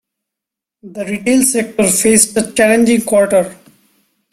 The 0.81 1.05
retail 1.05 1.43
sector 1.43 1.85
faced 1.87 2.35
a 2.35 2.51
challenging 2.53 3.01
quarter. 3.01 3.55